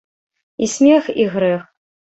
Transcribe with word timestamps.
І 0.65 0.69
смех 0.79 1.03
і 1.23 1.29
грэх. 1.37 1.61